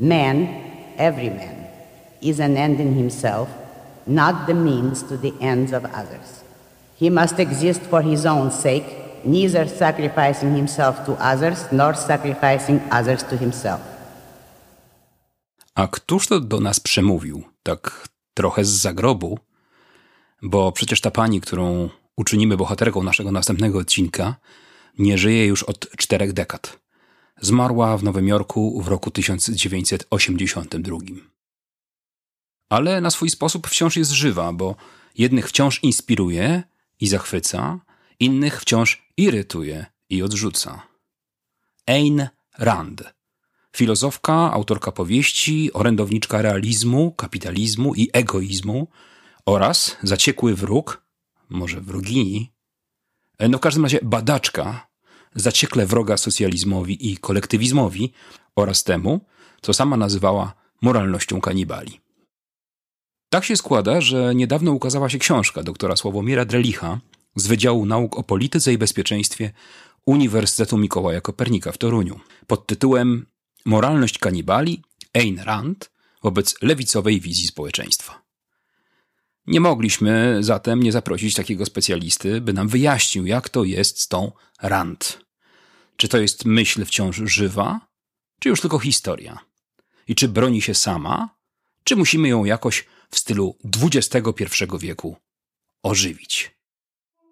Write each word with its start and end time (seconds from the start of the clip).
Man, 0.00 0.48
every 0.96 1.28
man, 1.28 1.68
is 2.22 2.40
an 2.40 2.56
end 2.56 2.80
in 2.80 2.94
himself, 2.94 3.48
not 4.06 4.46
the 4.46 4.54
means 4.54 5.02
to 5.02 5.18
the 5.18 5.32
ends 5.40 5.72
of 5.72 5.84
others. 5.84 6.42
He 7.00 7.10
must 7.10 7.38
exist 7.38 7.82
for 7.82 8.02
his 8.02 8.24
own 8.24 8.50
sake, 8.50 8.86
neither 9.24 9.68
sacrificing 9.68 10.56
himself 10.56 11.04
to 11.04 11.12
others 11.20 11.66
nor 11.72 11.94
sacrificing 11.94 12.80
others 12.90 13.24
to 13.24 13.36
himself. 13.36 13.80
A 15.74 15.88
któż 15.88 16.26
to 16.26 16.40
do 16.40 16.60
nas 16.60 16.80
przemówił, 16.80 17.42
tak 17.62 18.08
trochę 18.34 18.64
z 18.64 18.68
zagrobu? 18.68 19.38
Bo 20.42 20.72
przecież 20.72 21.00
ta 21.00 21.10
pani, 21.10 21.40
którą 21.40 21.88
uczynimy 22.16 22.56
bohaterką 22.56 23.02
naszego 23.02 23.32
następnego 23.32 23.78
odcinka, 23.78 24.36
nie 24.98 25.18
żyje 25.18 25.46
już 25.46 25.62
od 25.62 25.90
czterech 25.96 26.32
dekad. 26.32 26.79
Zmarła 27.40 27.96
w 27.96 28.02
Nowym 28.02 28.28
Jorku 28.28 28.82
w 28.82 28.88
roku 28.88 29.10
1982. 29.10 30.98
Ale 32.68 33.00
na 33.00 33.10
swój 33.10 33.30
sposób 33.30 33.66
wciąż 33.66 33.96
jest 33.96 34.10
żywa, 34.10 34.52
bo 34.52 34.76
jednych 35.18 35.48
wciąż 35.48 35.82
inspiruje 35.82 36.62
i 37.00 37.08
zachwyca, 37.08 37.80
innych 38.20 38.60
wciąż 38.60 39.02
irytuje 39.16 39.86
i 40.10 40.22
odrzuca. 40.22 40.82
Ayn 41.86 42.28
Rand, 42.58 43.02
filozofka, 43.76 44.52
autorka 44.52 44.92
powieści, 44.92 45.72
orędowniczka 45.72 46.42
realizmu, 46.42 47.12
kapitalizmu 47.12 47.94
i 47.94 48.08
egoizmu 48.12 48.88
oraz 49.46 49.96
zaciekły 50.02 50.54
wróg, 50.54 51.02
może 51.48 51.80
wrogini, 51.80 52.52
no 53.48 53.58
w 53.58 53.60
każdym 53.60 53.82
razie 53.82 53.98
badaczka, 54.02 54.89
zaciekle 55.34 55.86
wroga 55.86 56.16
socjalizmowi 56.16 57.12
i 57.12 57.16
kolektywizmowi 57.16 58.12
oraz 58.56 58.84
temu, 58.84 59.20
co 59.60 59.72
sama 59.72 59.96
nazywała 59.96 60.52
moralnością 60.82 61.40
kanibali. 61.40 62.00
Tak 63.30 63.44
się 63.44 63.56
składa, 63.56 64.00
że 64.00 64.34
niedawno 64.34 64.72
ukazała 64.72 65.08
się 65.08 65.18
książka 65.18 65.62
doktora 65.62 65.96
Sławomira 65.96 66.44
Drelicha 66.44 67.00
z 67.36 67.46
Wydziału 67.46 67.86
Nauk 67.86 68.16
o 68.16 68.22
Polityce 68.22 68.72
i 68.72 68.78
Bezpieczeństwie 68.78 69.52
Uniwersytetu 70.06 70.78
Mikołaja 70.78 71.20
Kopernika 71.20 71.72
w 71.72 71.78
Toruniu 71.78 72.20
pod 72.46 72.66
tytułem 72.66 73.26
Moralność 73.64 74.18
kanibali 74.18 74.82
Ayn 75.14 75.38
Rand 75.38 75.90
wobec 76.22 76.62
lewicowej 76.62 77.20
wizji 77.20 77.46
społeczeństwa. 77.46 78.29
Nie 79.46 79.60
mogliśmy 79.60 80.36
zatem 80.40 80.82
nie 80.82 80.92
zaprosić 80.92 81.34
takiego 81.34 81.66
specjalisty, 81.66 82.40
by 82.40 82.52
nam 82.52 82.68
wyjaśnił, 82.68 83.26
jak 83.26 83.48
to 83.48 83.64
jest 83.64 84.00
z 84.00 84.08
tą 84.08 84.32
Rand. 84.62 85.24
Czy 85.96 86.08
to 86.08 86.18
jest 86.18 86.44
myśl 86.44 86.84
wciąż 86.84 87.16
żywa, 87.16 87.80
czy 88.40 88.48
już 88.48 88.60
tylko 88.60 88.78
historia? 88.78 89.38
I 90.08 90.14
czy 90.14 90.28
broni 90.28 90.62
się 90.62 90.74
sama, 90.74 91.28
czy 91.84 91.96
musimy 91.96 92.28
ją 92.28 92.44
jakoś 92.44 92.86
w 93.10 93.18
stylu 93.18 93.56
XXI 93.82 94.44
wieku 94.78 95.16
ożywić? 95.82 96.50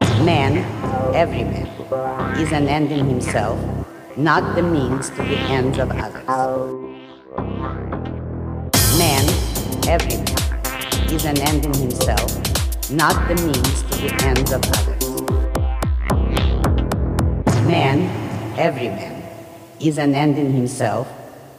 Man, 0.00 0.56
every 1.14 1.46
is 2.42 2.52
an 2.52 2.68
end 2.68 2.90
in 2.90 3.08
himself, 3.08 3.58
not 4.16 4.44
the 4.54 4.62
means 4.62 5.10
to 5.10 5.16
the 5.16 5.38
ends 5.54 5.78
of 5.78 5.90
others. 5.90 6.86
Man, 8.98 9.24
every 9.88 10.45
is 11.12 11.24
an 11.24 11.38
end 11.38 11.64
in 11.64 11.74
himself, 11.74 12.90
not 12.90 13.28
the 13.28 13.34
means 13.42 13.82
to 13.82 13.98
the 13.98 14.12
ends 14.24 14.52
of 14.52 14.60
others. 14.78 15.04
Man, 17.66 18.58
every 18.58 18.88
man, 18.88 19.22
is 19.80 19.98
an 19.98 20.14
end 20.14 20.38
in 20.38 20.52
himself, 20.52 21.08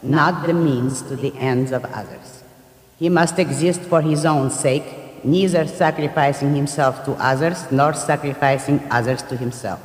not 0.03 0.45
the 0.48 0.53
means 0.53 1.02
to 1.03 1.16
the 1.16 1.34
ends 1.38 1.72
of 1.72 1.86
others. 1.86 2.44
He 3.00 3.09
must 3.09 3.40
exist 3.40 3.81
for 3.81 4.02
his 4.02 4.25
own 4.25 4.50
sake, 4.52 5.23
neither 5.23 5.66
sacrificing 5.68 6.56
himself 6.56 7.06
to 7.06 7.14
others 7.14 7.72
nor 7.72 7.94
sacrificing 7.94 8.81
others 8.91 9.22
to 9.24 9.38
himself. 9.38 9.81